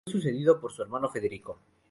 [0.03, 1.59] Fue sucedido por su hermano Federico.